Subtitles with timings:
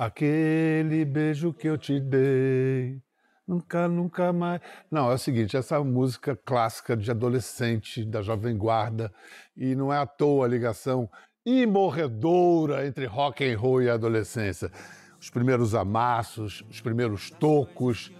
[0.00, 3.02] Aquele beijo que eu te dei.
[3.46, 4.62] Nunca, nunca mais.
[4.90, 9.12] Não, é o seguinte, essa música clássica de adolescente, da Jovem Guarda,
[9.54, 11.06] e não é à toa a ligação
[11.44, 14.72] imorredora entre rock and roll e adolescência.
[15.20, 18.10] Os primeiros amassos, os primeiros tocos.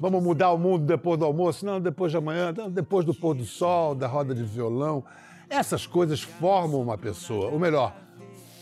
[0.00, 1.66] Vamos mudar o mundo depois do almoço?
[1.66, 5.04] Não, depois de amanhã, não, depois do pôr do sol, da roda de violão.
[5.50, 7.94] Essas coisas formam uma pessoa, ou melhor,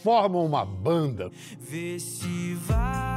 [0.06, 1.33] formam uma banda.
[1.59, 3.16] Vê se vai.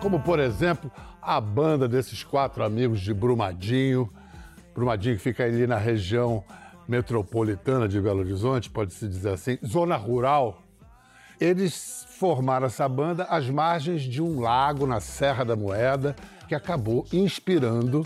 [0.00, 0.90] como por exemplo
[1.22, 4.12] a banda desses quatro amigos de Brumadinho.
[4.74, 6.42] Brumadinho que fica ali na região
[6.88, 10.60] metropolitana de Belo Horizonte, pode-se dizer assim, zona rural.
[11.40, 16.16] Eles formaram essa banda às margens de um lago na Serra da Moeda,
[16.48, 18.04] que acabou inspirando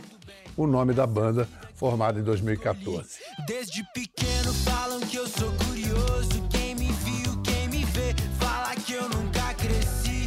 [0.55, 3.19] o nome da banda, formada em 2014.
[3.47, 8.95] Desde pequeno falam que eu sou curioso, quem me viu, quem me vê, fala que
[8.95, 10.27] eu nunca cresci.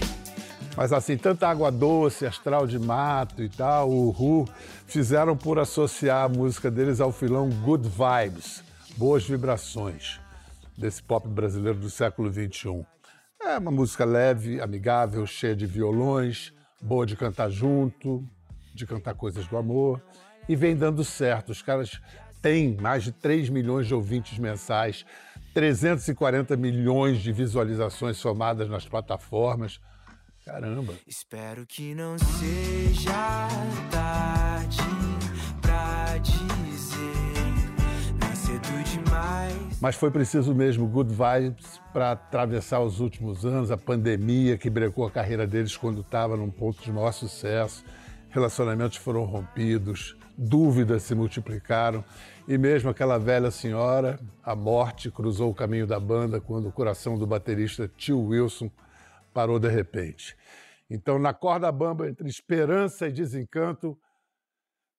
[0.77, 4.47] Mas assim, tanta água doce, astral de mato e tal, o Ru,
[4.85, 8.63] fizeram por associar a música deles ao filão Good Vibes,
[8.95, 10.19] boas vibrações,
[10.77, 12.85] desse pop brasileiro do século XXI.
[13.41, 18.23] É uma música leve, amigável, cheia de violões, boa de cantar junto,
[18.73, 20.02] de cantar coisas do amor,
[20.50, 21.52] e vem dando certo.
[21.52, 22.02] Os caras
[22.42, 25.05] têm mais de 3 milhões de ouvintes mensais,
[25.53, 29.80] 340 milhões de visualizações somadas nas plataformas.
[30.44, 30.95] Caramba.
[31.05, 33.47] Espero que não seja
[33.92, 34.77] tarde
[35.61, 36.97] pra dizer,
[38.20, 39.80] não é cedo demais.
[39.80, 45.05] Mas foi preciso mesmo good vibes para atravessar os últimos anos, a pandemia que brecou
[45.05, 47.86] a carreira deles quando estava num ponto de maior sucesso.
[48.31, 52.03] Relacionamentos foram rompidos, dúvidas se multiplicaram
[52.47, 57.17] e mesmo aquela velha senhora, a morte, cruzou o caminho da banda quando o coração
[57.17, 58.71] do baterista Tio Wilson
[59.33, 60.37] parou de repente.
[60.89, 63.99] Então, na corda bamba entre esperança e desencanto,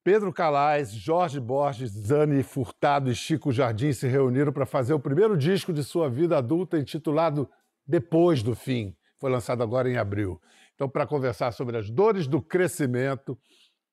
[0.04, 5.36] Pedro Calais, Jorge Borges, Zani Furtado e Chico Jardim se reuniram para fazer o primeiro
[5.36, 7.48] disco de sua vida adulta, intitulado
[7.86, 8.94] Depois do Fim.
[9.19, 10.41] Foi lançado agora em abril.
[10.75, 13.38] Então, para conversar sobre as dores do crescimento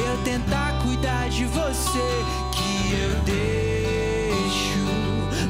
[0.00, 2.24] eu tentar cuidar de você.
[2.52, 4.86] Que eu deixo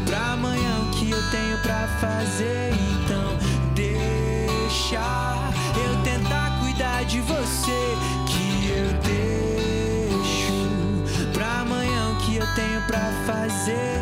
[0.05, 2.73] pra amanhã o que eu tenho pra fazer.
[2.75, 3.37] Então
[3.75, 5.01] deixa
[5.77, 7.97] eu tentar cuidar de você.
[8.27, 10.53] Que eu deixo
[11.33, 14.01] pra amanhã o que eu tenho pra fazer.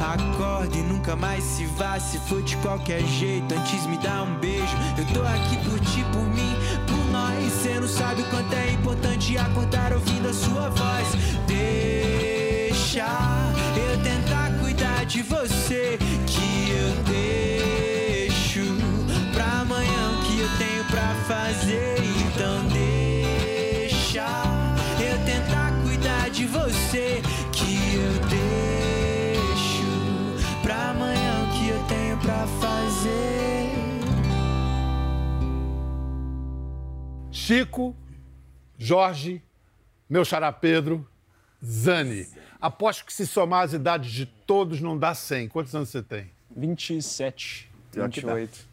[0.00, 1.98] Acorde e nunca mais se vá.
[2.00, 4.76] Se for de qualquer jeito, antes me dá um beijo.
[4.96, 6.04] Eu tô aqui por ti,
[7.60, 7.62] nós.
[7.62, 11.08] Cê não sabe o quanto é importante acordar ouvindo a sua voz.
[11.46, 13.06] Deixa
[13.76, 18.64] eu tentar cuidar de você que eu deixo
[19.32, 21.96] pra amanhã o que eu tenho pra fazer.
[21.98, 24.26] Então deixa
[25.00, 27.22] eu tentar cuidar de você
[27.52, 29.84] que eu deixo
[30.62, 32.99] pra amanhã o que eu tenho pra fazer.
[37.50, 37.96] Chico,
[38.78, 39.42] Jorge,
[40.08, 41.04] meu xará Pedro,
[41.60, 42.28] Zani.
[42.60, 45.48] Aposto que se somar as idades de todos não dá 100.
[45.48, 46.30] Quantos anos você tem?
[46.56, 47.68] 27.
[47.92, 48.68] 28.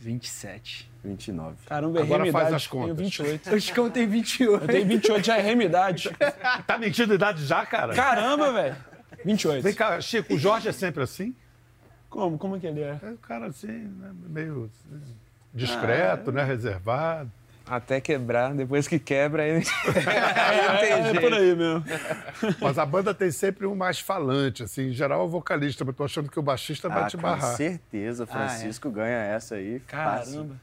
[0.00, 0.90] 27.
[1.04, 1.56] 29.
[1.66, 2.54] Caramba, é Agora faz idade.
[2.56, 2.96] as contas.
[2.96, 3.48] Tenho 28.
[3.48, 4.64] Eu Chicão tem 28.
[4.64, 6.10] Eu tenho 28, já é idade.
[6.66, 7.94] Tá mentindo idade já, cara?
[7.94, 8.76] Caramba, velho.
[9.24, 9.62] 28.
[9.62, 11.32] Vem cá, Chico, o Jorge é sempre assim?
[12.10, 12.36] Como?
[12.36, 12.98] Como que ele é?
[13.00, 14.68] É um cara assim, né, meio
[15.54, 16.42] discreto, né?
[16.42, 17.30] Reservado.
[17.68, 19.50] Até quebrar, depois que quebra, aí.
[19.50, 19.58] É,
[20.86, 21.84] é, é por aí mesmo.
[22.60, 25.96] Mas a banda tem sempre um mais falante, assim, em geral é o vocalista, mas
[25.96, 27.56] tô achando que o baixista vai Ah, te com barrar.
[27.56, 29.80] certeza, Francisco ganha essa aí.
[29.80, 30.32] fácil.
[30.34, 30.56] Caramba.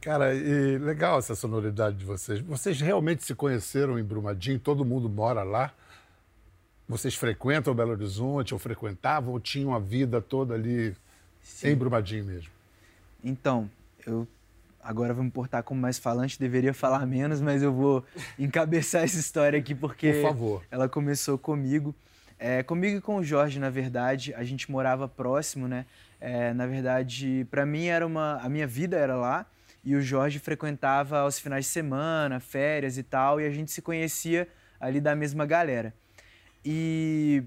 [0.00, 2.40] Cara, e legal essa sonoridade de vocês.
[2.40, 4.58] Vocês realmente se conheceram em Brumadinho?
[4.58, 5.72] Todo mundo mora lá?
[6.88, 10.96] Vocês frequentam Belo Horizonte, ou frequentavam, ou tinham a vida toda ali
[11.64, 12.50] em Brumadinho mesmo?
[13.24, 13.68] Então,
[14.06, 14.26] eu
[14.86, 18.04] agora vou me portar como mais falante, deveria falar menos, mas eu vou
[18.38, 20.62] encabeçar essa história aqui porque Por favor.
[20.70, 21.94] ela começou comigo.
[22.38, 25.86] É, comigo e com o Jorge, na verdade, a gente morava próximo, né?
[26.20, 29.46] É, na verdade, para mim era uma, a minha vida era lá
[29.84, 33.80] e o Jorge frequentava aos finais de semana, férias e tal, e a gente se
[33.80, 34.48] conhecia
[34.80, 35.94] ali da mesma galera.
[36.64, 37.44] E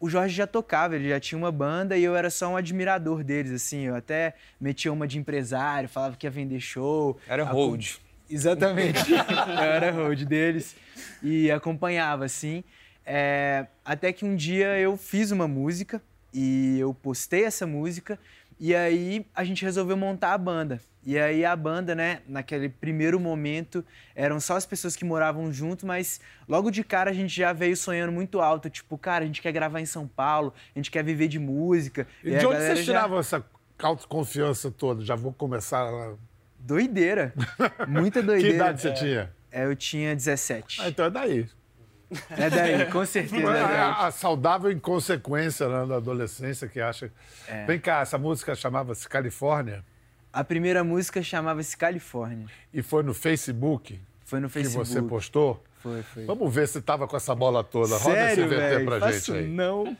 [0.00, 3.22] o Jorge já tocava, ele já tinha uma banda e eu era só um admirador
[3.22, 3.82] deles, assim.
[3.82, 7.20] Eu até metia uma de empresário, falava que ia vender show.
[7.28, 7.96] Era hold.
[8.28, 8.98] Exatamente.
[9.12, 10.74] eu era hold deles
[11.22, 12.64] e acompanhava, assim.
[13.04, 13.66] É...
[13.84, 16.00] Até que um dia eu fiz uma música
[16.32, 18.18] e eu postei essa música
[18.60, 20.78] e aí a gente resolveu montar a banda.
[21.02, 23.82] E aí a banda, né, naquele primeiro momento,
[24.14, 27.74] eram só as pessoas que moravam junto, mas logo de cara a gente já veio
[27.74, 31.02] sonhando muito alto, tipo, cara, a gente quer gravar em São Paulo, a gente quer
[31.02, 32.06] viver de música.
[32.22, 33.38] E, e de onde vocês tiravam já...
[33.38, 33.44] essa
[33.82, 35.02] autoconfiança toda?
[35.02, 35.90] Já vou começar...
[36.58, 37.32] Doideira.
[37.88, 38.50] Muita doideira.
[38.50, 39.32] que idade você tinha?
[39.50, 40.82] É, eu tinha 17.
[40.82, 41.48] Ah, então é daí.
[42.30, 43.52] É daí, com certeza.
[43.52, 47.10] É a, a, saudável inconsequência né, da adolescência que acha.
[47.46, 47.64] É.
[47.66, 49.84] Vem cá, essa música chamava-se Califórnia?
[50.32, 52.46] A primeira música chamava-se Califórnia.
[52.72, 54.00] E foi no Facebook?
[54.24, 54.88] Foi no Facebook.
[54.88, 55.62] Que você postou?
[55.78, 56.24] Foi, foi.
[56.24, 57.98] Vamos ver se tava com essa bola toda.
[57.98, 59.48] Sério, Roda esse VT pra Faço gente aí.
[59.48, 59.96] Não.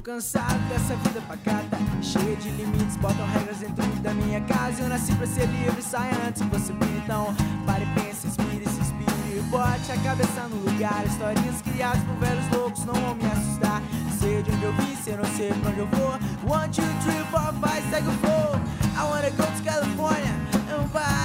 [0.00, 4.82] Cansado dessa vida pacata, cheia de limites, botam regras dentro da minha casa.
[4.82, 6.72] Eu nasci pra ser livre, sai antes que você
[7.04, 7.34] então
[7.66, 11.04] pare, pense, inspire, se inspire e bote a cabeça no lugar.
[11.06, 13.82] Historinhas criadas por velhos loucos não vão me assustar.
[14.18, 16.10] Sei de onde eu vim, sei não sei pra onde eu vou.
[16.56, 18.60] One, two, three, four, five, segue o flow.
[18.96, 20.34] I wanna go to California
[20.72, 21.19] and buy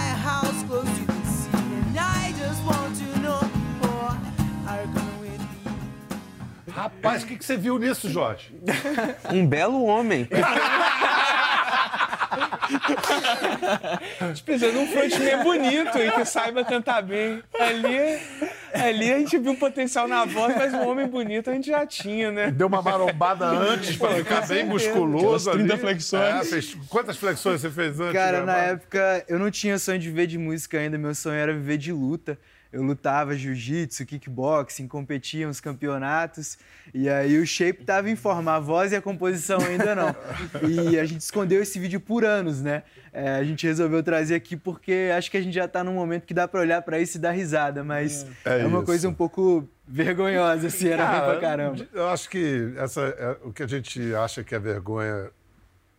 [6.86, 8.54] Rapaz, o que, que você viu nisso, Jorge?
[9.34, 10.30] Um belo homem.
[14.20, 17.42] A gente precisa de um frontman bonito e que saiba cantar bem.
[17.60, 18.20] Ali,
[18.72, 21.88] ali a gente viu um potencial na voz, mas um homem bonito a gente já
[21.88, 22.52] tinha, né?
[22.52, 25.50] Deu uma marombada antes para ficar bem musculoso.
[25.52, 25.82] 30 ali.
[25.82, 26.24] flexões.
[26.24, 26.78] É, fez...
[26.88, 28.14] Quantas flexões você fez antes?
[28.14, 31.52] Cara, na época eu não tinha sonho de viver de música ainda, meu sonho era
[31.52, 32.38] viver de luta
[32.76, 36.58] eu lutava jiu-jitsu, kickboxing, competia nos campeonatos.
[36.94, 40.14] E aí o shape tava em forma, a voz e a composição ainda não.
[40.70, 42.84] E a gente escondeu esse vídeo por anos, né?
[43.14, 46.26] É, a gente resolveu trazer aqui porque acho que a gente já tá num momento
[46.26, 48.86] que dá para olhar para isso e dar risada, mas é, é uma isso.
[48.86, 51.88] coisa um pouco vergonhosa, assim, era ah, pra caramba.
[51.94, 55.32] Eu acho que essa, é, o que a gente acha que é vergonha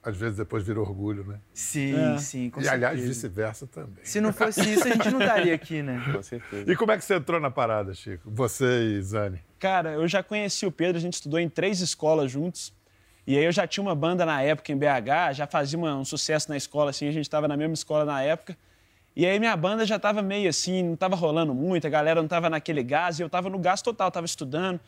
[0.09, 1.39] às vezes depois vira orgulho, né?
[1.53, 2.19] Sim, é.
[2.19, 2.87] sim, com E, certeza.
[2.87, 4.05] aliás, vice-versa também.
[4.05, 6.01] Se não fosse isso, a gente não estaria aqui, né?
[6.13, 6.71] Com certeza.
[6.71, 8.31] E como é que você entrou na parada, Chico?
[8.31, 8.65] Você
[8.99, 9.41] e Zani?
[9.59, 12.73] Cara, eu já conheci o Pedro, a gente estudou em três escolas juntos.
[13.27, 16.05] E aí eu já tinha uma banda na época em BH, já fazia uma, um
[16.05, 18.57] sucesso na escola, assim, a gente estava na mesma escola na época.
[19.17, 22.27] E aí minha banda já estava meio assim, não estava rolando muito, a galera não
[22.27, 24.79] estava naquele gás, e eu estava no gás total, estava estudando.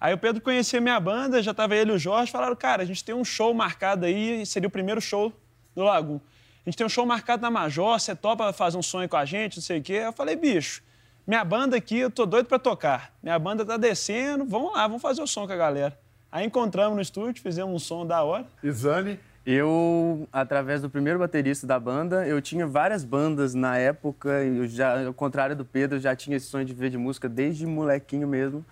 [0.00, 2.86] Aí o Pedro conhecia minha banda, já estava ele e o Jorge, falaram, cara, a
[2.86, 5.32] gente tem um show marcado aí, seria o primeiro show
[5.74, 6.20] do Lagoon.
[6.64, 9.24] A gente tem um show marcado na Major, você topa fazer um sonho com a
[9.24, 10.02] gente, não sei o quê.
[10.04, 10.82] Eu falei, bicho,
[11.26, 13.12] minha banda aqui, eu tô doido para tocar.
[13.22, 15.98] Minha banda tá descendo, vamos lá, vamos fazer o som com a galera.
[16.30, 18.46] Aí encontramos no estúdio, fizemos um som da hora.
[18.62, 19.18] Isane?
[19.44, 25.06] Eu, através do primeiro baterista da banda, eu tinha várias bandas na época, eu já,
[25.06, 28.28] ao contrário do Pedro, eu já tinha esse sonho de ver de música desde molequinho
[28.28, 28.62] mesmo.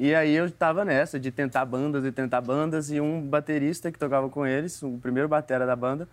[0.00, 3.98] E aí eu tava nessa, de tentar bandas e tentar bandas, e um baterista que
[3.98, 6.08] tocava com eles, o primeiro batera da banda,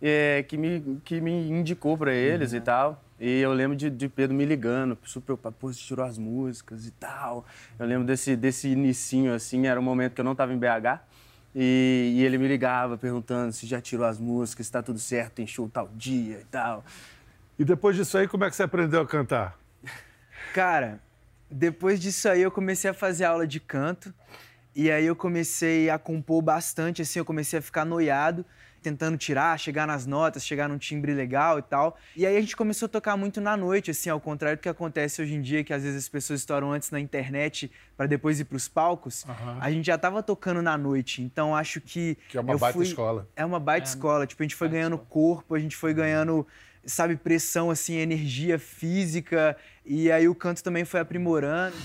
[0.00, 2.58] é, que, me, que me indicou para eles uhum.
[2.58, 3.04] e tal.
[3.20, 6.86] E eu lembro de, de Pedro me ligando, super preocupado, pô, você tirou as músicas
[6.86, 7.44] e tal.
[7.78, 10.98] Eu lembro desse, desse inicinho, assim, era um momento que eu não estava em BH.
[11.54, 15.34] E, e, ele me ligava perguntando se já tirou as músicas, se tá tudo certo,
[15.34, 16.82] tem show tal dia e tal.
[17.58, 19.58] E depois disso aí, como é que você aprendeu a cantar?
[20.54, 20.98] Cara,
[21.50, 24.12] depois disso aí eu comecei a fazer aula de canto
[24.74, 28.46] e aí eu comecei a compor bastante, assim, eu comecei a ficar noiado,
[28.80, 31.98] tentando tirar, chegar nas notas, chegar num timbre legal e tal.
[32.16, 34.68] E aí a gente começou a tocar muito na noite, assim, ao contrário do que
[34.68, 38.38] acontece hoje em dia, que às vezes as pessoas estouram antes na internet para depois
[38.38, 39.24] ir para os palcos.
[39.24, 39.58] Uhum.
[39.60, 42.86] A gente já estava tocando na noite, então acho que que é uma baita fui...
[42.86, 43.28] escola.
[43.34, 45.10] É uma baita é, escola, tipo a gente foi ganhando escola.
[45.10, 46.46] corpo, a gente foi ganhando
[46.88, 49.56] sabe, pressão, assim, energia física.
[49.84, 51.76] E aí o canto também foi aprimorando.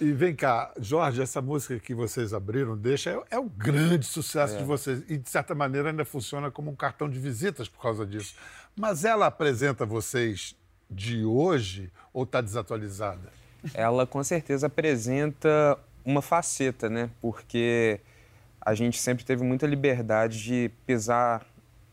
[0.00, 4.54] E, vem cá, Jorge, essa música que vocês abriram, deixa, é, é um grande sucesso
[4.54, 4.58] é.
[4.58, 5.02] de vocês.
[5.08, 8.34] E, de certa maneira, ainda funciona como um cartão de visitas por causa disso.
[8.74, 10.56] Mas ela apresenta vocês
[10.90, 13.30] de hoje ou está desatualizada?
[13.74, 17.10] Ela, com certeza, apresenta uma faceta, né?
[17.20, 18.00] Porque
[18.60, 21.46] a gente sempre teve muita liberdade de pisar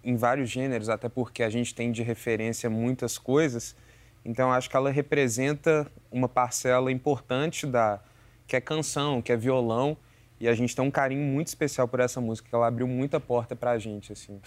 [0.03, 3.75] em vários gêneros, até porque a gente tem de referência muitas coisas.
[4.27, 8.01] Então, acho que ela representa uma parcela importante da
[8.45, 9.95] que é canção, que é violão,
[10.37, 13.21] e a gente tem um carinho muito especial por essa música, que ela abriu muita
[13.21, 14.41] porta para a gente, assim.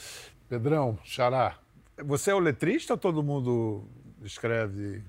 [0.51, 1.57] Pedrão, Xará,
[2.05, 3.89] você é o letrista ou todo mundo
[4.23, 5.03] escreve?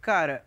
[0.00, 0.42] Cara,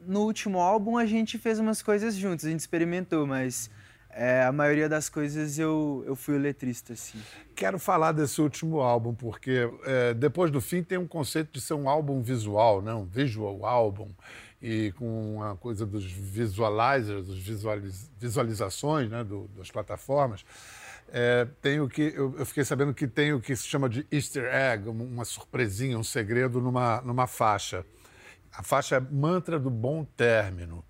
[0.00, 3.68] no último álbum a gente fez umas coisas juntos, a gente experimentou, mas
[4.16, 7.20] é, a maioria das coisas eu, eu fui o letrista, assim.
[7.54, 11.74] Quero falar desse último álbum, porque é, depois do fim tem um conceito de ser
[11.74, 12.94] um álbum visual, né?
[12.94, 14.08] um visual álbum,
[14.60, 19.22] e com a coisa dos visualizers, dos visualiz, visualizações né?
[19.22, 20.46] Do, das plataformas.
[21.08, 24.06] É, tem o que eu, eu, fiquei sabendo que tem o que se chama de
[24.10, 27.84] Easter egg, uma surpresinha, um segredo numa, numa faixa.
[28.50, 30.82] A faixa é Mantra do Bom Término.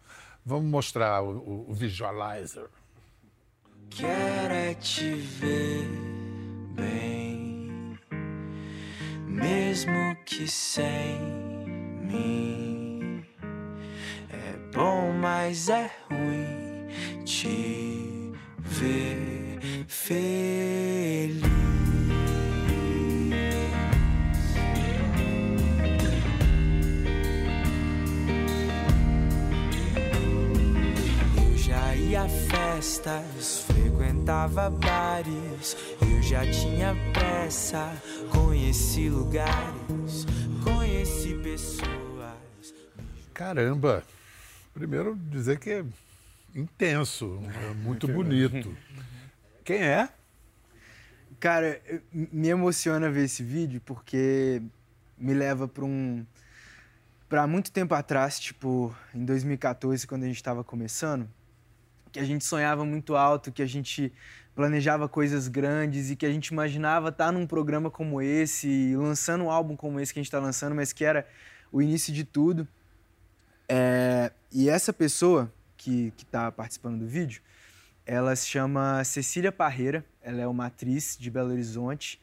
[0.44, 2.68] Vamos mostrar o, o, o visualizer.
[3.90, 5.88] Quero é te ver
[6.74, 7.98] bem,
[9.26, 11.18] mesmo que sem
[12.02, 13.24] mim.
[14.30, 21.65] É bom, mas é ruim te ver feliz.
[32.16, 37.92] Ia festas, frequentava bares, eu já tinha pressa,
[38.32, 40.24] conheci lugares,
[40.64, 42.74] conheci pessoas.
[43.34, 44.02] Caramba!
[44.72, 45.84] Primeiro dizer que é
[46.54, 47.38] intenso,
[47.70, 48.74] é muito bonito.
[49.62, 50.08] Quem é?
[51.38, 54.62] Cara, me emociona ver esse vídeo porque
[55.18, 56.24] me leva para um
[57.28, 61.28] para muito tempo atrás, tipo, em 2014, quando a gente estava começando,
[62.16, 64.10] que a gente sonhava muito alto, que a gente
[64.54, 69.50] planejava coisas grandes e que a gente imaginava estar num programa como esse, lançando um
[69.50, 71.28] álbum como esse que a gente está lançando, mas que era
[71.70, 72.66] o início de tudo.
[73.68, 77.42] É, e essa pessoa que está participando do vídeo,
[78.06, 82.18] ela se chama Cecília Parreira, ela é uma atriz de Belo Horizonte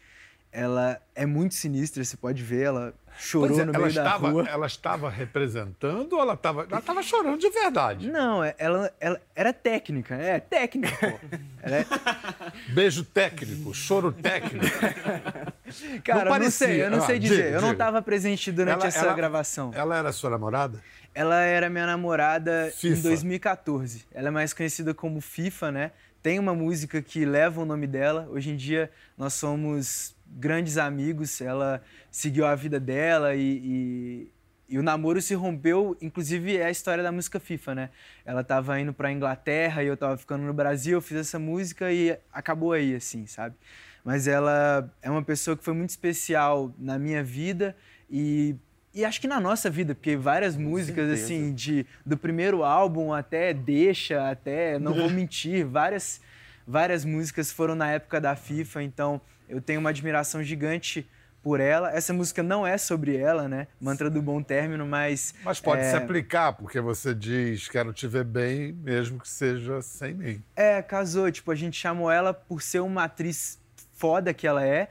[0.53, 4.47] ela é muito sinistra, você pode ver, ela chorou é, no meio estava, da rua.
[4.47, 8.09] Ela estava representando ou ela estava, ela estava chorando de verdade?
[8.09, 11.19] Não, é, ela, ela era técnica, é técnica, pô.
[11.63, 11.85] É...
[12.71, 14.65] Beijo técnico, choro técnico.
[16.05, 17.45] Cara, não eu não sei, eu não ah, sei dizer.
[17.45, 19.71] Diga, eu não estava presente durante ela, essa ela, gravação.
[19.73, 20.79] Ela era sua namorada?
[21.15, 22.97] Ela era minha namorada FIFA.
[22.97, 24.05] em 2014.
[24.13, 25.91] Ela é mais conhecida como FIFA, né?
[26.21, 28.27] Tem uma música que leva o nome dela.
[28.31, 34.31] Hoje em dia nós somos grandes amigos, ela seguiu a vida dela e, e,
[34.69, 37.89] e, o namoro se rompeu, inclusive é a história da música FIFA, né?
[38.25, 41.91] Ela estava indo para Inglaterra e eu estava ficando no Brasil, eu fiz essa música
[41.91, 43.55] e acabou aí, assim, sabe?
[44.03, 47.75] Mas ela é uma pessoa que foi muito especial na minha vida
[48.09, 48.55] e
[48.93, 53.51] e acho que na nossa vida, porque várias músicas, assim, de, do primeiro álbum até
[53.51, 56.21] Deixa, até Não Vou Mentir, várias,
[56.67, 59.19] várias músicas foram na época da FIFA, então
[59.53, 61.07] eu tenho uma admiração gigante
[61.43, 61.91] por ela.
[61.91, 63.67] Essa música não é sobre ela, né?
[63.79, 65.35] Mantra do Bom Término, mas.
[65.43, 65.89] Mas pode é...
[65.91, 70.43] se aplicar, porque você diz: quero te ver bem, mesmo que seja sem mim.
[70.55, 71.29] É, casou.
[71.29, 73.59] Tipo, a gente chamou ela por ser uma atriz
[73.93, 74.89] foda que ela é.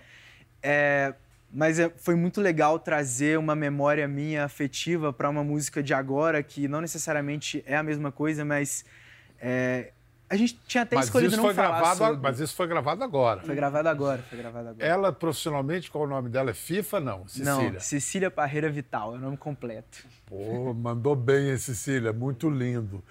[0.63, 1.15] é...
[1.55, 6.43] Mas é, foi muito legal trazer uma memória minha afetiva para uma música de agora,
[6.43, 8.87] que não necessariamente é a mesma coisa, mas
[9.39, 9.93] é,
[10.33, 12.23] a gente tinha até mas escolhido não falar gravado, sobre...
[12.23, 13.43] Mas isso foi gravado agora.
[13.43, 14.87] Foi gravado agora, foi gravado agora.
[14.87, 16.49] Ela, profissionalmente, qual o nome dela?
[16.49, 17.29] É FIFA, não?
[17.29, 17.73] Cecília?
[17.73, 20.07] Não, Cecília Parreira Vital, é o nome completo.
[20.25, 22.15] Pô, mandou bem, hein, Cecília?
[22.15, 23.05] Muito lindo.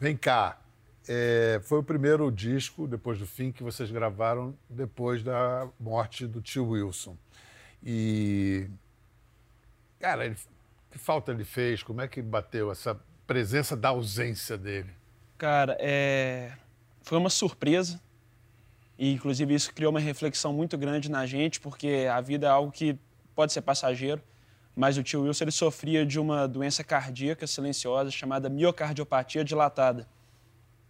[0.00, 0.58] Vem cá,
[1.06, 6.42] é, foi o primeiro disco, depois do fim, que vocês gravaram depois da morte do
[6.42, 7.16] tio Wilson.
[7.84, 8.66] E...
[10.00, 10.36] Cara, ele,
[10.90, 11.84] que falta ele fez?
[11.84, 14.90] Como é que bateu essa presença da ausência dele?
[15.38, 16.50] Cara, é
[17.04, 18.00] foi uma surpresa.
[18.98, 22.72] E, inclusive, isso criou uma reflexão muito grande na gente, porque a vida é algo
[22.72, 22.98] que
[23.34, 24.20] pode ser passageiro.
[24.74, 30.08] Mas o tio Wilson ele sofria de uma doença cardíaca silenciosa chamada miocardiopatia dilatada.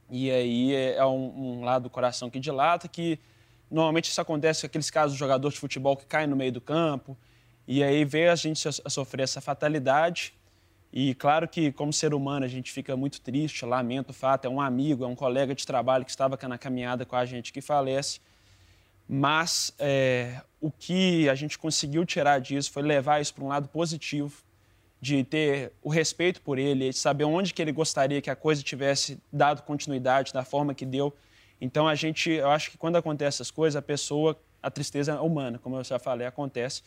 [0.09, 3.19] E aí é, é um, um lado do coração que dilata, que
[3.71, 6.61] normalmente isso acontece com aqueles casos de jogador de futebol que cai no meio do
[6.61, 7.17] campo.
[7.67, 10.33] E aí veio a gente a sofrer essa fatalidade.
[10.97, 14.49] E claro que, como ser humano, a gente fica muito triste, lamento o fato, é
[14.49, 17.61] um amigo, é um colega de trabalho que estava na caminhada com a gente que
[17.61, 18.21] falece.
[19.09, 23.67] Mas é, o que a gente conseguiu tirar disso foi levar isso para um lado
[23.67, 24.41] positivo,
[25.01, 28.63] de ter o respeito por ele, de saber onde que ele gostaria que a coisa
[28.63, 31.13] tivesse dado continuidade da forma que deu.
[31.61, 35.21] Então a gente, eu acho que quando acontece essas coisas, a pessoa, a tristeza é
[35.21, 36.83] humana, como eu já falei, acontece.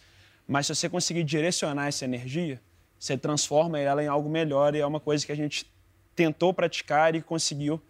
[0.47, 2.61] Mas se você conseguir direcionar essa energia,
[3.00, 5.72] você transforma ela em algo melhor e é uma coisa que a gente
[6.16, 7.82] tentou praticar e conseguiu,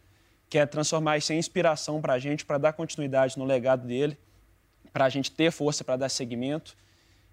[0.49, 4.17] que é transformar isso em inspiração para a gente, para dar continuidade no legado dele,
[4.91, 6.75] para a gente ter força para dar seguimento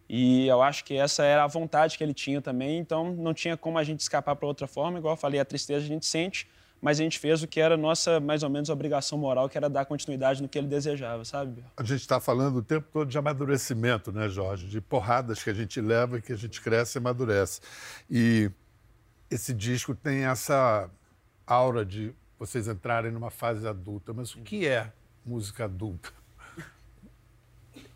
[0.08, 3.56] e eu acho que essa era a vontade que ele tinha também, então não tinha
[3.56, 4.98] como a gente escapar para outra forma.
[4.98, 6.46] Igual eu falei, a tristeza a gente sente,
[6.80, 9.70] mas a gente fez o que era nossa, mais ou menos, obrigação moral, que era
[9.70, 11.64] dar continuidade no que ele desejava, sabe?
[11.76, 14.66] A gente está falando o tempo todo de amadurecimento, né, Jorge?
[14.66, 17.60] De porradas que a gente leva e que a gente cresce e amadurece.
[18.10, 18.50] E
[19.30, 20.90] esse disco tem essa
[21.46, 24.12] aura de vocês entrarem numa fase adulta.
[24.12, 24.92] Mas o que é
[25.24, 26.12] música adulta?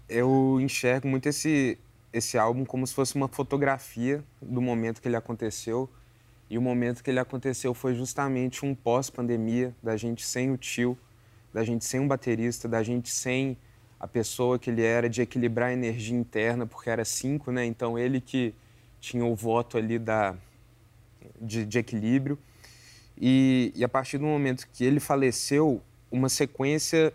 [0.09, 1.79] Eu enxergo muito esse,
[2.13, 5.91] esse álbum como se fosse uma fotografia do momento que ele aconteceu.
[6.50, 10.97] E o momento que ele aconteceu foi justamente um pós-pandemia, da gente sem o tio,
[11.52, 13.57] da gente sem um baterista, da gente sem
[14.00, 17.67] a pessoa que ele era, de equilibrar a energia interna, porque era cinco, né?
[17.67, 18.55] Então ele que
[19.00, 20.37] tinha o voto ali da,
[21.40, 22.38] de, de equilíbrio.
[23.21, 27.12] E, e, a partir do momento que ele faleceu, uma sequência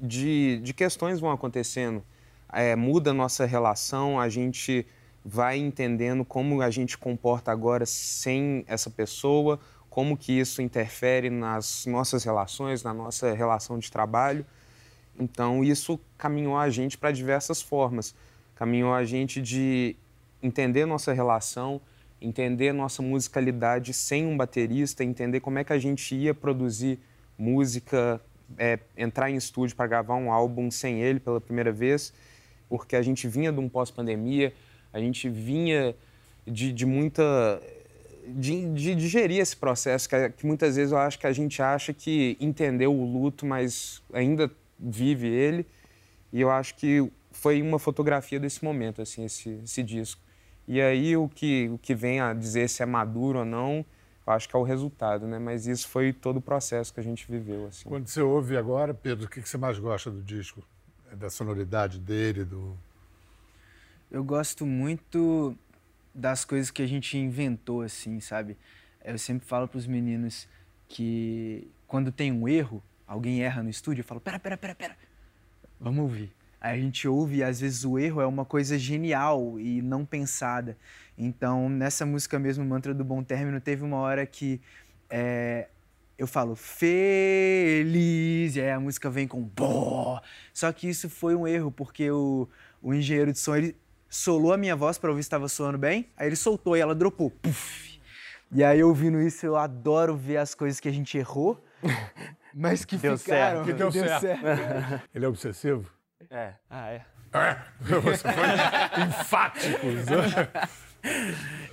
[0.00, 2.02] de, de questões vão acontecendo
[2.52, 4.86] é, muda a nossa relação, a gente
[5.28, 9.58] vai entendendo como a gente comporta agora sem essa pessoa,
[9.90, 14.46] como que isso interfere nas nossas relações, na nossa relação de trabalho.
[15.18, 18.14] Então, isso caminhou a gente para diversas formas.
[18.54, 19.96] Caminhou a gente de
[20.40, 21.80] entender nossa relação,
[22.20, 27.00] entender nossa musicalidade sem um baterista, entender como é que a gente ia produzir
[27.36, 28.20] música,
[28.56, 32.12] é, entrar em estúdio para gravar um álbum sem ele pela primeira vez
[32.68, 34.52] porque a gente vinha de um pós-pandemia,
[34.92, 35.94] a gente vinha
[36.46, 37.60] de, de muita.
[38.28, 41.92] De, de, digerir esse processo, que, que, muitas vezes eu acho que a gente acha
[41.92, 45.64] que entendeu o luto, mas ainda vive ele.
[46.32, 50.20] E eu acho que foi uma fotografia desse momento, assim, esse, esse disco.
[50.66, 53.86] E aí o que, o que vem a dizer se é maduro ou não,
[54.26, 55.38] eu acho que é o resultado, né?
[55.38, 57.88] Mas isso foi todo o processo que a gente viveu, assim.
[57.88, 60.64] Quando você ouve agora, Pedro, o que você mais gosta do disco?
[61.14, 62.76] da sonoridade dele, do.
[64.10, 65.56] Eu gosto muito
[66.14, 68.56] das coisas que a gente inventou, assim, sabe?
[69.04, 70.48] Eu sempre falo para os meninos
[70.88, 74.96] que quando tem um erro, alguém erra no estúdio, eu falo: pera, pera, pera, pera,
[75.78, 76.32] vamos ouvir.
[76.60, 80.04] Aí a gente ouve e às vezes o erro é uma coisa genial e não
[80.04, 80.76] pensada.
[81.16, 84.60] Então, nessa música mesmo, Mantra do Bom Término, teve uma hora que
[85.08, 85.68] é,
[86.18, 90.20] eu falo feliz, e aí a música vem com bó.
[90.52, 92.48] Só que isso foi um erro, porque o,
[92.82, 93.76] o engenheiro de som, ele
[94.08, 96.94] solou a minha voz para ouvir se estava soando bem, aí ele soltou e ela
[96.94, 97.30] dropou.
[97.30, 98.00] Puff.
[98.52, 101.62] E aí, ouvindo isso, eu adoro ver as coisas que a gente errou,
[102.54, 103.64] mas que deu ficaram.
[103.64, 103.66] Certo.
[103.66, 104.20] Que deu, deu certo.
[104.20, 105.02] certo.
[105.14, 105.90] ele é obsessivo?
[106.30, 106.52] É.
[106.70, 107.04] Ah, é.
[107.32, 107.58] É,
[108.00, 109.86] você foi enfático.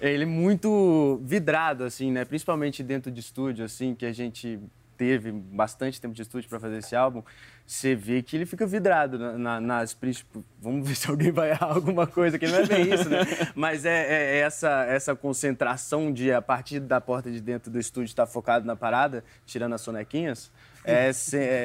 [0.02, 2.26] Ele é muito vidrado, assim, né?
[2.26, 4.60] Principalmente dentro de estúdio, assim, que a gente
[4.98, 7.24] teve bastante tempo de estúdio para fazer esse álbum,
[7.66, 11.52] você vê que ele fica vidrado na, na, nas tipo, vamos ver se alguém vai
[11.52, 13.20] errar alguma coisa, que não é bem isso, né?
[13.56, 17.80] Mas é, é, é, essa, essa concentração de, a partir da porta de dentro do
[17.80, 20.52] estúdio, estar tá focado na parada, tirando as sonequinhas,
[20.84, 21.12] é,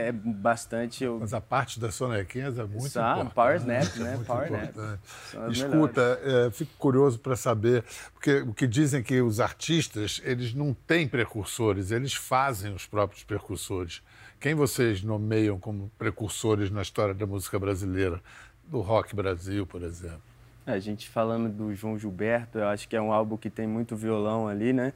[0.08, 1.04] é bastante.
[1.04, 1.18] Eu...
[1.18, 3.34] Mas a parte das sonequinhas é muito ah, importante.
[3.34, 4.14] Power Snap, né?
[4.14, 5.50] É Power Nap.
[5.50, 10.72] Escuta, é, fico curioso para saber, porque o que dizem que os artistas, eles não
[10.72, 14.02] têm precursores, eles fazem os próprios precursores.
[14.40, 18.20] Quem vocês nomeiam como precursores na história da música brasileira?
[18.64, 20.20] Do Rock Brasil, por exemplo.
[20.66, 23.66] É, a gente falando do João Gilberto, eu acho que é um álbum que tem
[23.66, 24.92] muito violão ali, né?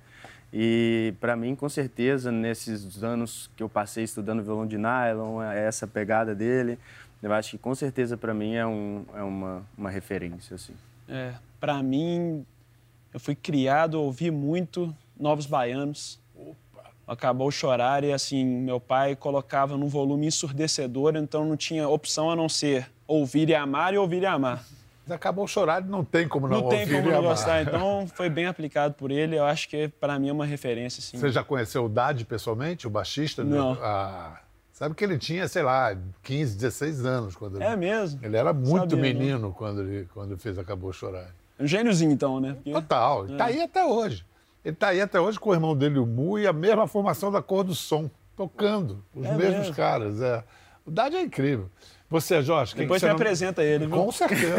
[0.53, 5.67] E para mim, com certeza, nesses anos que eu passei estudando violão de nylon, é
[5.67, 6.79] essa pegada dele,
[7.23, 10.57] eu acho que com certeza para mim é, um, é uma, uma referência.
[10.57, 10.75] Assim.
[11.09, 12.45] É, para mim,
[13.15, 16.21] eu fui criado a ouvir muito Novos Baianos.
[16.37, 16.91] Opa.
[17.07, 22.37] Acabou chorar e assim, meu pai colocava num volume ensurdecedor, então não tinha opção a
[22.37, 24.63] não ser ouvir e amar e ouvir e amar
[25.11, 27.63] acabou chorado, não tem como não Não tem como não gostar.
[27.63, 29.37] Então, foi bem aplicado por ele.
[29.39, 31.19] Eu acho que, para mim, é uma referência, sim.
[31.19, 33.43] Você já conheceu o Dade pessoalmente, o baixista?
[33.43, 33.77] Não.
[33.83, 34.41] Ah,
[34.73, 37.37] sabe que ele tinha, sei lá, 15, 16 anos.
[37.37, 38.21] quando É mesmo?
[38.23, 41.31] Ele era muito Sabia, menino quando ele, quando fez Acabou Chorar.
[41.59, 42.55] Um gêniozinho, então, né?
[42.55, 42.73] Porque...
[42.73, 43.27] Total.
[43.27, 43.37] É.
[43.37, 44.25] Tá aí até hoje.
[44.65, 47.31] Ele está aí até hoje com o irmão dele, o Mu, e a mesma formação
[47.33, 49.05] da cor do som, tocando.
[49.15, 49.75] Os É mesmos mesmo?
[49.75, 50.21] caras.
[50.21, 50.45] É.
[50.87, 51.69] O Dade é incrível.
[52.13, 53.97] Você, Jorge, quem Depois que me você não- apresenta ele, viu?
[53.97, 54.55] Com certeza.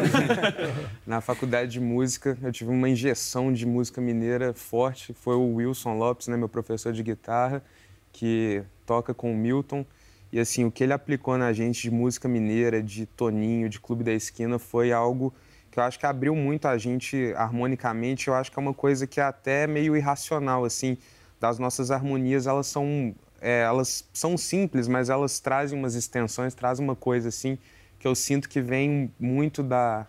[1.07, 5.13] Na faculdade de música, eu tive uma injeção de música mineira forte.
[5.13, 7.63] Foi o Wilson Lopes, né, meu professor de guitarra,
[8.11, 9.85] que toca com o Milton.
[10.31, 14.03] E assim, o que ele aplicou na gente de música mineira, de Toninho, de Clube
[14.03, 15.31] da Esquina, foi algo
[15.69, 18.27] que eu acho que abriu muito a gente harmonicamente.
[18.27, 20.97] Eu acho que é uma coisa que é até meio irracional, assim,
[21.39, 26.83] das nossas harmonias, elas são é, elas são simples, mas elas trazem umas extensões, trazem
[26.83, 27.57] uma coisa assim
[27.99, 30.07] que eu sinto que vem muito da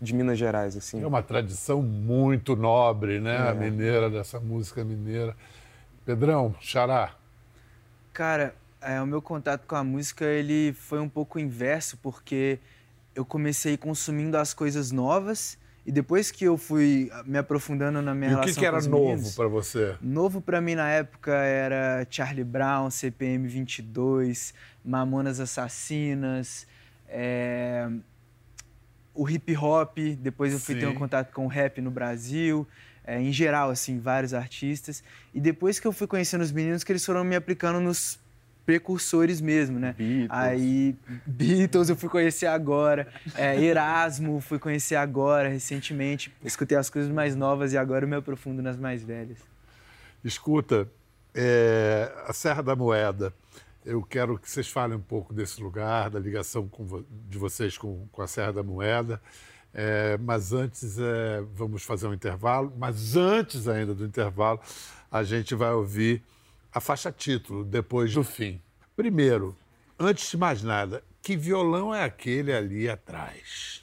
[0.00, 1.02] de Minas Gerais, assim.
[1.02, 3.48] É uma tradição muito nobre, né?
[3.48, 5.34] A mineira, dessa música mineira.
[6.04, 7.14] Pedrão, Xará.
[8.12, 12.58] Cara, é, o meu contato com a música ele foi um pouco inverso, porque
[13.14, 18.32] eu comecei consumindo as coisas novas e depois que eu fui me aprofundando na minha
[18.32, 19.94] E o relação que, que era com os novo para você?
[20.02, 24.52] Novo pra mim na época era Charlie Brown, CPM 22,
[24.84, 26.66] Mamonas Assassinas,
[27.08, 27.88] é,
[29.14, 29.96] o hip hop.
[30.18, 30.98] Depois eu fui ter um Sim.
[30.98, 32.66] contato com o rap no Brasil,
[33.04, 35.04] é, em geral, assim, vários artistas.
[35.32, 38.18] E depois que eu fui conhecendo os meninos, que eles foram me aplicando nos
[38.66, 39.94] precursores mesmo, né?
[39.96, 40.28] Beatles.
[40.28, 46.34] Aí, Beatles eu fui conhecer agora, é, Erasmo fui conhecer agora, recentemente.
[46.44, 49.38] Escutei as coisas mais novas e agora eu me aprofundo nas mais velhas.
[50.24, 50.90] Escuta,
[51.32, 53.32] é, a Serra da Moeda.
[53.84, 58.08] Eu quero que vocês falem um pouco desse lugar, da ligação com de vocês com,
[58.10, 59.22] com a Serra da Moeda.
[59.72, 62.72] É, mas antes, é, vamos fazer um intervalo.
[62.76, 64.58] Mas antes ainda do intervalo,
[65.08, 66.20] a gente vai ouvir
[66.76, 68.60] a faixa título, depois do fim.
[68.94, 69.56] Primeiro,
[69.98, 73.82] antes de mais nada, que violão é aquele ali atrás?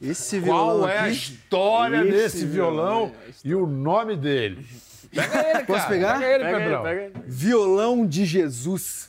[0.00, 3.12] Esse violão Qual é a aqui, história Esse desse violão, violão
[3.44, 4.66] e o nome dele?
[5.14, 5.88] Pega ele, Posso cara.
[5.88, 6.18] pegar?
[6.18, 6.82] Pega ele, Pega ele, Pedrão.
[6.82, 7.12] pega ele.
[7.28, 9.08] violão de Jesus.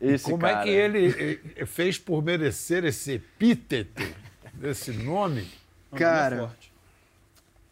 [0.00, 0.60] Esse Como cara.
[0.60, 4.02] é que ele eh, fez por merecer esse epíteto,
[4.62, 5.46] esse nome?
[5.94, 6.72] Cara, forte.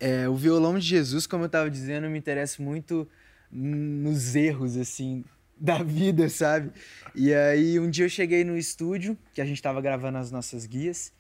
[0.03, 3.09] É, o violão de Jesus, como eu tava dizendo, me interesso muito
[3.53, 5.25] nos erros, assim,
[5.57, 6.73] da vida, sabe?
[7.15, 10.67] E aí, um dia eu cheguei no estúdio, que a gente tava gravando as nossas
[10.67, 11.13] guias,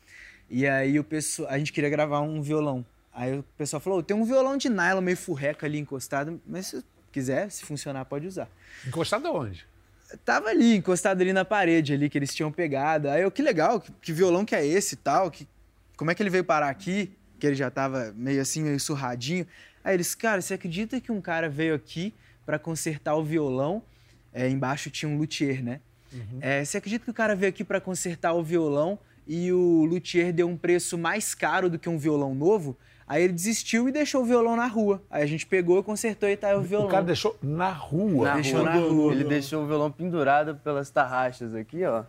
[0.50, 2.84] e aí o pessoal, a gente queria gravar um violão.
[3.12, 6.84] Aí o pessoal falou, tem um violão de nylon meio furreca ali encostado, mas se
[7.12, 8.48] quiser, se funcionar, pode usar.
[8.84, 9.64] Encostado aonde?
[10.24, 13.08] tava ali, encostado ali na parede ali que eles tinham pegado.
[13.08, 15.48] Aí eu, que legal, que, que violão que é esse e tal, que,
[15.96, 17.16] como é que ele veio parar aqui?
[17.42, 19.44] Que ele já tava meio assim, meio surradinho.
[19.82, 22.14] Aí eles, cara, você acredita que um cara veio aqui
[22.46, 23.82] para consertar o violão?
[24.32, 25.80] É, embaixo tinha um luthier, né?
[26.40, 30.32] É, você acredita que o cara veio aqui para consertar o violão e o luthier
[30.32, 32.76] deu um preço mais caro do que um violão novo?
[33.08, 35.02] Aí ele desistiu e deixou o violão na rua.
[35.10, 36.86] Aí a gente pegou, consertou e tá aí o violão.
[36.86, 38.24] O cara deixou na rua.
[38.28, 38.70] Na Deixou rua.
[38.70, 39.12] na rua.
[39.14, 42.04] Ele deixou o violão pendurado pelas tarraxas aqui, ó.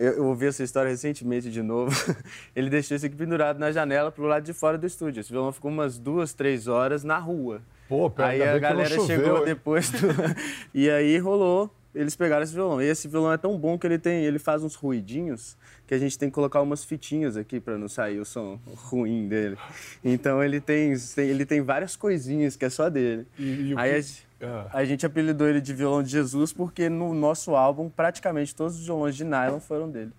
[0.00, 1.94] Eu, eu ouvi essa história recentemente de novo.
[2.56, 5.20] Ele deixou isso aqui pendurado na janela pro lado de fora do estúdio.
[5.20, 7.60] Esse violão ficou umas duas, três horas na rua.
[7.86, 9.44] Pô, pera, aí a galera choveu, chegou hein?
[9.44, 9.98] depois do...
[10.72, 11.70] e aí rolou.
[11.94, 12.80] Eles pegaram esse violão.
[12.80, 15.56] E esse violão é tão bom que ele tem, ele faz uns ruidinhos
[15.88, 19.26] que a gente tem que colocar umas fitinhas aqui para não sair o som ruim
[19.28, 19.58] dele.
[20.04, 23.26] Então ele tem, tem- ele tem várias coisinhas que é só dele.
[23.36, 24.66] E- e o aí que- a, gente- Ah.
[24.72, 28.84] a gente apelidou ele de violão de Jesus porque no nosso álbum praticamente todos os
[28.84, 30.12] violões de nylon foram dele.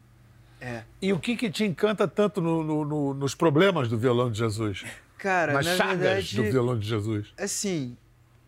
[1.01, 4.38] E o que, que te encanta tanto no- no- no- nos problemas do violão de
[4.38, 4.86] Jesus?
[5.17, 7.34] Cara, Nas na chagas verdade, do violão de Jesus?
[7.38, 7.97] assim,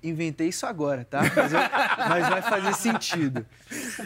[0.03, 1.21] inventei isso agora, tá?
[1.35, 1.59] Mas, eu-
[2.09, 3.43] mas vai fazer sentido.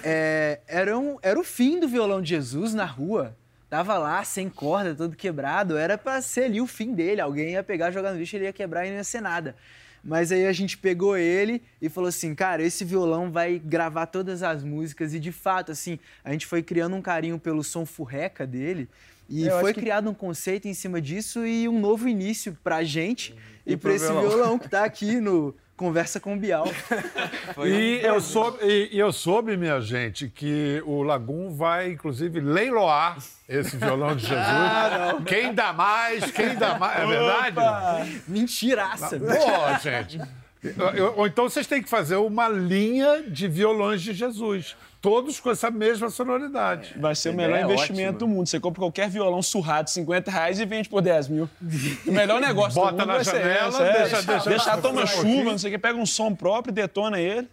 [0.03, 3.35] É, era, um- era o fim do violão de Jesus na rua.
[3.69, 5.75] Tava lá, sem corda, todo quebrado.
[5.75, 7.19] Era pra ser ali o fim dele.
[7.19, 9.55] Alguém ia pegar, jogar no lixo, ele ia quebrar e não ia ser nada.
[10.07, 14.41] Mas aí a gente pegou ele e falou assim, cara, esse violão vai gravar todas
[14.41, 15.13] as músicas.
[15.13, 18.87] E de fato, assim, a gente foi criando um carinho pelo som furreca dele.
[19.29, 22.57] E Eu acho foi que- criado um conceito em cima disso e um novo início
[22.63, 24.29] pra gente e, E pra esse violão.
[24.29, 26.65] violão que tá aqui no Conversa com o Bial.
[27.65, 33.17] E eu, soube, e, e eu soube, minha gente, que o Lagum vai, inclusive, leiloar
[33.47, 34.37] esse violão de Jesus.
[34.45, 36.99] Ah, quem dá mais, quem dá mais.
[37.01, 38.21] É verdade?
[38.27, 39.19] Mentiraça.
[39.19, 40.19] Pô, gente.
[40.63, 44.75] Eu- eu- Ou então vocês têm que fazer uma linha de violões de Jesus.
[44.99, 46.95] Todos com essa mesma sonoridade.
[46.99, 48.19] Vai ser o melhor é investimento ótima.
[48.19, 48.47] do mundo.
[48.47, 51.47] Você compra qualquer violão surrado, 50 reais, e vende por 10 mil.
[52.05, 53.85] O melhor negócio Bota do mundo na vai ser janela, esse, é.
[53.85, 55.45] deixa- deixa- deixa deixa toma um chuva, pouquinho.
[55.45, 57.47] não sei o que, pega um som próprio, detona ele.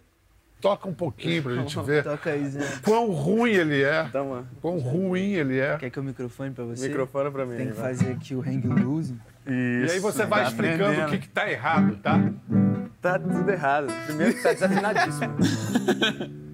[0.59, 2.59] toca um pouquinho pra gente ver Toca aí, Zé.
[2.83, 4.05] quão ruim ele é.
[4.11, 5.77] Toma, Quão ruim ele é.
[5.77, 6.87] Quer que o microfone pra você?
[6.87, 7.55] microfone pra mim.
[7.57, 7.93] Tem que vai.
[7.93, 9.15] fazer aqui o hang loose.
[9.47, 12.19] E aí você vai explicando o que, que tá errado, tá?
[13.05, 13.85] Tá tudo errado.
[14.07, 15.35] Primeiro que tá desafinadíssimo.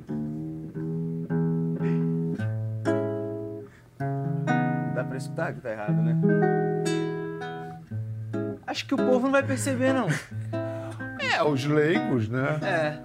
[4.94, 6.20] Dá pra escutar que tá errado, né?
[8.68, 10.08] Acho que o povo não vai perceber, não.
[11.22, 12.60] É, os leigos, né?
[12.62, 12.98] É.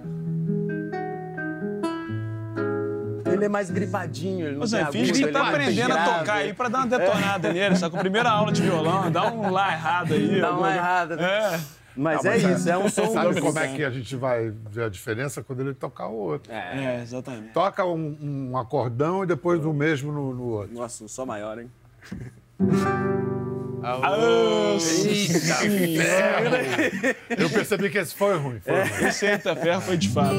[3.31, 5.93] Ele é mais gripadinho, ele não Zé, tem finge agudo, que tá ele é aprendendo
[5.93, 7.77] a tocar aí pra dar uma detonada nele.
[7.77, 10.41] Só com a primeira aula de violão, dá um lá errado aí.
[10.41, 11.15] Dá uma alguma- errada.
[11.15, 11.23] né?
[11.23, 11.76] É.
[11.97, 14.83] Mas Não, é isso, é um som Sabe como é que a gente vai ver
[14.83, 16.53] a diferença quando ele tocar o outro?
[16.53, 17.53] É, exatamente.
[17.53, 20.75] Toca um, um acordão e depois o mesmo no, no outro.
[20.75, 21.71] Nossa, um só maior, hein?
[24.79, 25.55] Eita,
[26.03, 26.55] ferro!
[27.29, 28.59] Eu percebi que esse foi ruim.
[28.59, 29.07] Foi ruim.
[29.07, 30.35] Esse eita ferro foi de fato.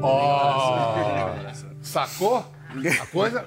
[0.00, 1.34] Ó,
[1.80, 2.44] sacou?
[3.00, 3.46] A coisa.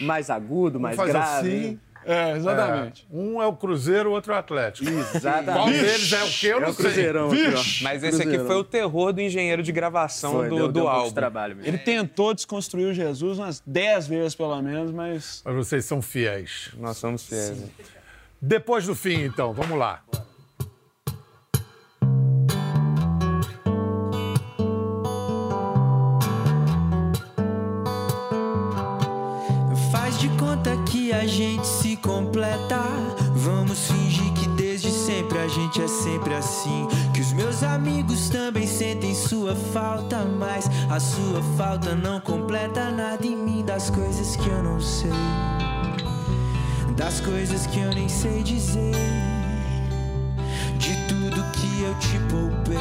[0.00, 1.18] Mais agudo, mais grave.
[1.18, 1.80] assim.
[2.04, 3.06] É, exatamente.
[3.10, 4.90] Um é o Cruzeiro, o outro é o Atlético.
[4.90, 5.78] Qual Exatamente.
[5.80, 6.84] deles é o que eu É não o sei.
[6.84, 7.62] Cruzeirão aqui, ó.
[7.82, 8.46] Mas esse aqui Cruzeirão.
[8.46, 11.12] foi o terror do engenheiro de gravação Foi, do, deu, do deu um álbum.
[11.12, 11.68] trabalho mesmo.
[11.68, 16.70] Ele tentou desconstruir o Jesus umas 10 vezes, pelo menos, mas Mas vocês são fiéis.
[16.78, 17.58] Nós somos fiéis.
[17.60, 17.68] né?
[18.40, 20.02] Depois do fim, então, vamos lá.
[29.90, 31.81] Faz de conta que a gente se
[32.42, 32.82] completa.
[33.34, 36.88] Vamos fingir que desde sempre a gente é sempre assim.
[37.14, 43.24] Que os meus amigos também sentem sua falta, mas a sua falta não completa nada
[43.24, 45.10] em mim das coisas que eu não sei.
[46.96, 48.92] Das coisas que eu nem sei dizer.
[50.78, 52.76] De tudo que eu te poupei.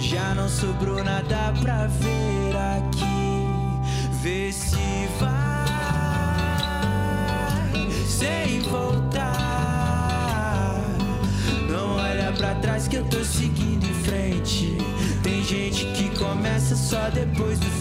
[0.00, 3.06] Já não sobrou nada pra ver aqui.
[4.22, 4.76] Vê se
[5.20, 5.55] vai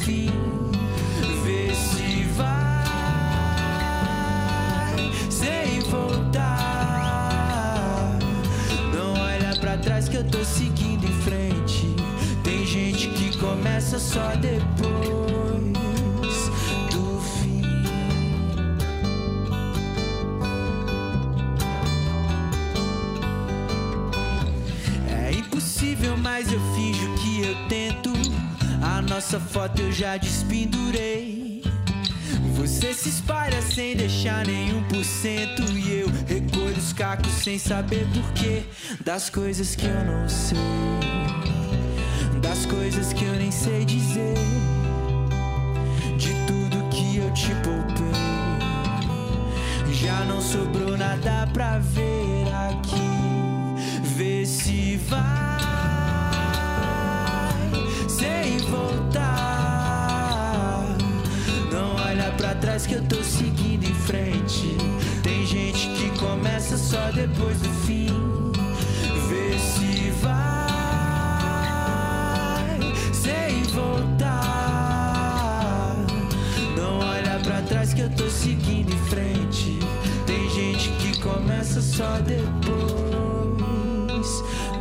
[0.05, 0.29] fim.
[1.43, 2.85] Vê se vai
[5.31, 7.39] sem voltar.
[8.93, 11.95] Não olha pra trás que eu tô seguindo em frente.
[12.43, 14.94] Tem gente que começa só depois
[29.25, 31.63] nossa foto eu já despendurei.
[32.57, 35.63] Você se espalha sem deixar nenhum por cento.
[35.71, 38.63] E eu recolho os cacos sem saber porquê
[39.03, 40.57] Das coisas que eu não sei.
[42.39, 44.35] Das coisas que eu nem sei dizer.
[46.19, 48.05] De tudo que eu te poupei.
[49.91, 54.05] Já não sobrou nada pra ver aqui.
[54.15, 55.44] Vê se vai
[62.85, 64.77] que eu tô seguindo em frente.
[65.23, 68.07] Tem gente que começa só depois do fim.
[69.27, 70.33] Vê se vai
[73.13, 74.35] sem voltar.
[76.77, 79.79] Não olha pra trás que eu tô seguindo em frente.
[80.27, 82.43] Tem gente que começa só depois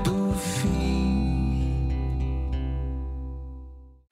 [0.04, 1.88] do fim.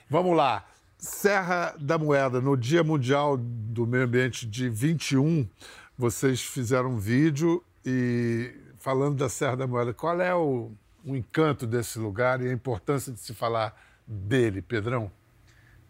[0.08, 0.64] Vamos lá.
[0.96, 3.36] Serra da Moeda, no Dia Mundial
[3.72, 5.48] do Meio Ambiente de 21,
[5.96, 9.94] vocês fizeram um vídeo e falando da Serra da Moeda.
[9.94, 10.70] Qual é o,
[11.04, 13.74] o encanto desse lugar e a importância de se falar
[14.06, 15.10] dele, Pedrão?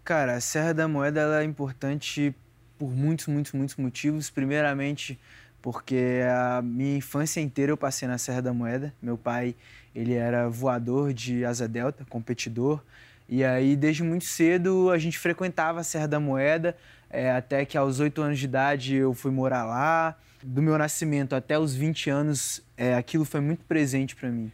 [0.04, 2.34] Cara, a Serra da Moeda é importante
[2.78, 4.30] por muitos, muitos, muitos motivos.
[4.30, 5.18] Primeiramente,
[5.60, 8.94] porque a minha infância inteira eu passei na Serra da Moeda.
[9.02, 9.56] Meu pai,
[9.94, 12.80] ele era voador de asa delta, competidor.
[13.28, 16.76] E aí, desde muito cedo, a gente frequentava a Serra da Moeda,
[17.08, 20.16] é, até que aos oito anos de idade eu fui morar lá.
[20.42, 24.50] Do meu nascimento até os 20 anos, é, aquilo foi muito presente para mim.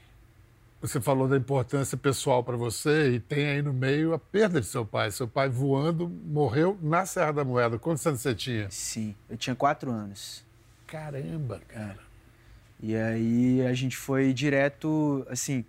[0.81, 4.67] Você falou da importância pessoal para você e tem aí no meio a perda de
[4.67, 5.11] seu pai.
[5.11, 7.79] Seu pai voando morreu na Serra da Moeda.
[7.79, 8.71] Quantos anos você tinha?
[8.71, 10.45] Sim, eu tinha quatro anos.
[10.87, 11.99] Caramba, cara.
[12.81, 15.65] E aí a gente foi direto, assim,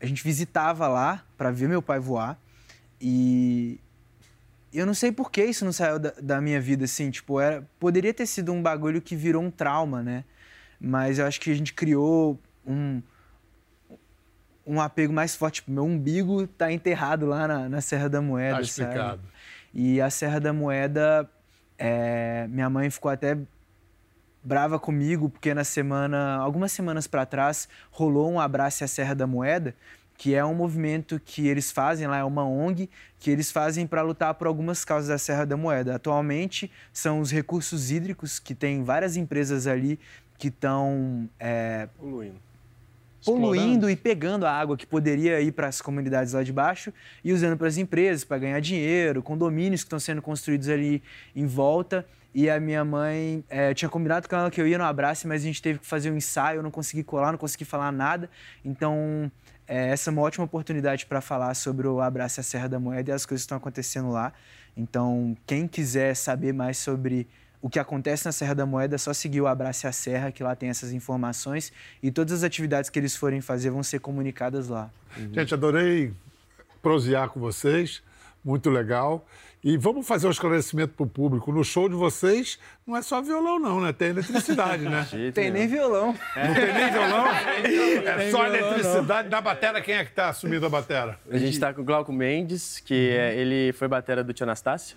[0.00, 2.38] a gente visitava lá para ver meu pai voar
[3.00, 3.78] e
[4.72, 7.66] eu não sei por que isso não saiu da, da minha vida, assim, tipo, era,
[7.78, 10.24] poderia ter sido um bagulho que virou um trauma, né?
[10.78, 13.00] Mas eu acho que a gente criou um,
[14.66, 15.56] um apego mais forte.
[15.56, 18.98] Tipo, meu umbigo tá enterrado lá na, na Serra da Moeda, Tá explicado.
[19.22, 19.22] sabe?
[19.72, 21.28] E a Serra da Moeda,
[21.78, 23.38] é, minha mãe ficou até
[24.46, 29.26] brava comigo, porque na semana, algumas semanas para trás, rolou um Abraço à Serra da
[29.26, 29.74] Moeda,
[30.16, 34.02] que é um movimento que eles fazem lá, é uma ONG, que eles fazem para
[34.02, 35.96] lutar por algumas causas da Serra da Moeda.
[35.96, 39.98] Atualmente, são os recursos hídricos, que tem várias empresas ali
[40.38, 42.36] que estão é, Poluindo.
[43.24, 46.92] poluindo e pegando a água que poderia ir para as comunidades lá de baixo
[47.24, 51.02] e usando para as empresas para ganhar dinheiro, condomínios que estão sendo construídos ali
[51.34, 52.06] em volta.
[52.36, 55.26] E a minha mãe, é, eu tinha combinado com ela que eu ia no abraço,
[55.26, 57.90] mas a gente teve que fazer um ensaio, eu não consegui colar, não consegui falar
[57.90, 58.28] nada.
[58.62, 59.32] Então,
[59.66, 63.10] é, essa é uma ótima oportunidade para falar sobre o Abraço à Serra da Moeda
[63.10, 64.34] e as coisas que estão acontecendo lá.
[64.76, 67.26] Então, quem quiser saber mais sobre
[67.62, 70.42] o que acontece na Serra da Moeda, é só seguir o Abraço à Serra, que
[70.42, 71.72] lá tem essas informações.
[72.02, 74.90] E todas as atividades que eles forem fazer vão ser comunicadas lá.
[75.32, 76.12] Gente, adorei
[76.82, 78.02] prosear com vocês,
[78.44, 79.26] muito legal.
[79.68, 81.50] E vamos fazer um esclarecimento para o público.
[81.50, 83.92] No show de vocês, não é só violão, não, né?
[83.92, 85.04] Tem eletricidade, né?
[85.34, 86.14] Tem nem violão.
[86.36, 87.26] Não tem nem violão?
[88.06, 89.28] É só violão, eletricidade.
[89.28, 91.18] Na batera, quem é que está assumindo a batera?
[91.28, 94.96] A gente tá com o Glauco Mendes, que é, ele foi batera do Tio Anastácio.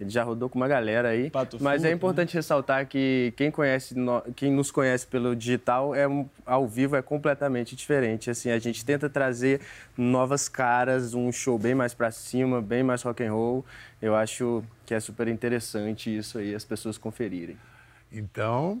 [0.00, 1.28] Ele já rodou com uma galera aí.
[1.28, 3.96] Pato Mas Fu, é importante ressaltar que quem, conhece,
[4.36, 8.30] quem nos conhece pelo digital, é um- ao vivo é completamente diferente.
[8.30, 9.60] Assim, a gente tenta trazer
[9.96, 13.64] novas caras, um show bem mais pra cima, bem mais rock and roll.
[14.00, 17.58] Eu acho que é super interessante isso aí, as pessoas conferirem.
[18.12, 18.80] Então,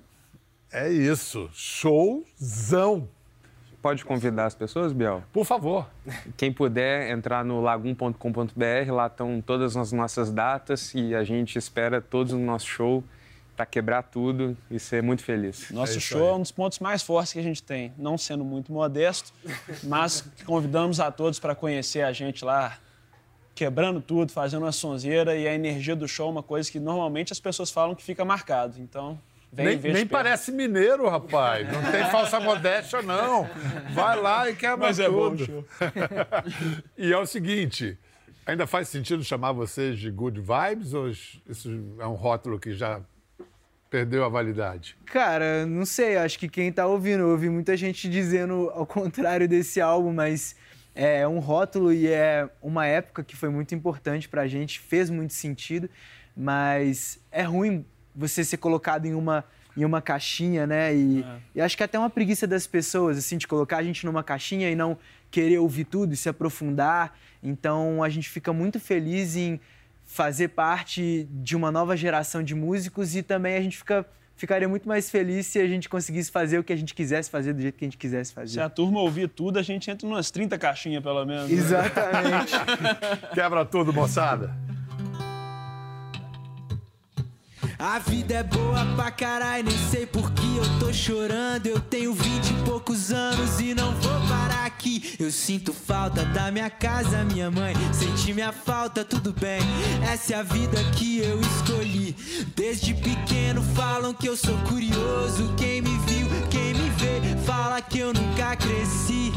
[0.72, 1.50] é isso.
[1.52, 3.08] Showzão.
[3.80, 5.22] Pode convidar as pessoas, Biel?
[5.32, 5.88] Por favor.
[6.36, 12.00] Quem puder entrar no lagum.com.br, lá estão todas as nossas datas e a gente espera
[12.00, 13.04] todos no nosso show
[13.58, 15.70] para quebrar tudo e ser muito feliz.
[15.70, 16.28] Nosso isso show aí.
[16.28, 19.32] é um dos pontos mais fortes que a gente tem, não sendo muito modesto,
[19.82, 22.78] mas convidamos a todos para conhecer a gente lá,
[23.56, 27.32] quebrando tudo, fazendo uma sonzeira e a energia do show é uma coisa que normalmente
[27.32, 28.80] as pessoas falam que fica marcado.
[28.80, 29.18] Então,
[29.52, 31.66] vem Nem, nem parece mineiro, rapaz.
[31.70, 33.48] Não tem falsa modéstia, não.
[33.92, 35.44] Vai lá e quebra Mas é tudo.
[35.44, 35.64] show.
[36.96, 37.98] e é o seguinte,
[38.46, 43.00] ainda faz sentido chamar vocês de good vibes ou isso é um rótulo que já
[43.90, 44.96] perdeu a validade?
[45.06, 49.48] Cara, não sei, acho que quem tá ouvindo, eu ouvi muita gente dizendo ao contrário
[49.48, 50.54] desse álbum, mas
[50.94, 55.32] é um rótulo e é uma época que foi muito importante pra gente, fez muito
[55.32, 55.88] sentido,
[56.36, 57.84] mas é ruim
[58.18, 59.44] você ser colocado em uma
[59.76, 60.92] em uma caixinha, né?
[60.92, 64.24] E, e acho que até uma preguiça das pessoas, assim, de colocar a gente numa
[64.24, 64.98] caixinha e não
[65.30, 67.16] querer ouvir tudo e se aprofundar.
[67.40, 69.60] Então a gente fica muito feliz em
[70.04, 74.04] fazer parte de uma nova geração de músicos e também a gente fica,
[74.34, 77.52] ficaria muito mais feliz se a gente conseguisse fazer o que a gente quisesse fazer
[77.52, 78.60] do jeito que a gente quisesse Se fazer.
[78.60, 81.48] a turma ouvir tudo, a gente entra umas 30 caixinhas, pelo menos.
[81.48, 81.54] né?
[81.56, 82.52] Exatamente.
[83.32, 84.56] Quebra tudo, moçada.
[87.78, 91.68] A vida é boa pra caralho, nem sei por que eu tô chorando.
[91.68, 95.14] Eu tenho vinte e poucos anos e não vou parar aqui.
[95.16, 97.76] Eu sinto falta da minha casa, minha mãe.
[97.92, 99.60] Senti minha falta, tudo bem.
[100.02, 102.16] Essa é a vida que eu escolhi.
[102.56, 105.54] Desde pequeno falam que eu sou curioso.
[105.56, 109.32] Quem me viu, quem me vê, fala que eu nunca cresci.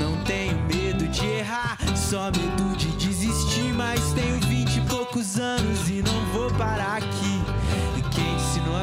[0.00, 3.72] Não tenho medo de errar, só medo de desistir.
[3.72, 7.17] Mas tenho vinte e poucos anos e não vou parar aqui.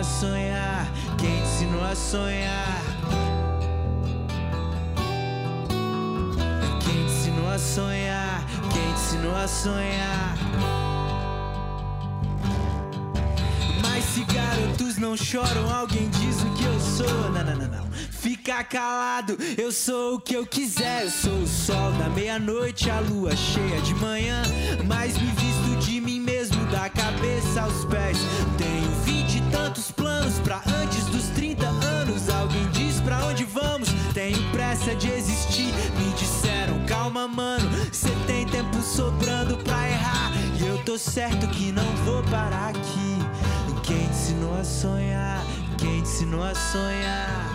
[0.06, 0.88] Sonhar?
[1.18, 2.82] Quem te ensinou a sonhar?
[6.84, 8.46] Quem te ensinou a sonhar?
[8.72, 10.38] Quem te ensinou a sonhar?
[13.82, 17.32] Mas se garotos não choram, alguém diz o que eu sou.
[17.32, 17.86] Não, não, não, não.
[18.12, 21.04] Fica calado, eu sou o que eu quiser.
[21.04, 24.41] Eu sou o sol da meia-noite, a lua cheia de manhã.
[24.88, 28.18] Mas me visto de mim mesmo, da cabeça aos pés.
[28.58, 29.85] Tenho vinte e tantos
[30.26, 32.30] planos pra antes dos 30 anos.
[32.30, 33.90] Alguém diz pra onde vamos?
[34.14, 35.74] Tenho pressa de existir.
[35.98, 37.70] Me disseram, calma, mano.
[37.91, 40.32] Cê tem tempo sobrando pra errar.
[40.60, 43.16] E eu tô certo que não vou parar aqui.
[43.84, 45.43] Quem te ensinou a sonhar?
[45.78, 47.49] Quem te ensinou a sonhar?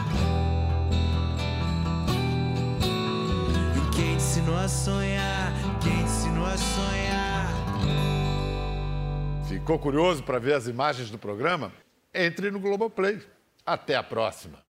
[3.92, 5.52] Quem te ensinou a sonhar?
[5.80, 7.50] Quem te ensinou a sonhar?
[9.48, 11.72] Ficou curioso para ver as imagens do programa?
[12.12, 13.20] Entre no Globoplay.
[13.64, 14.64] Até a próxima.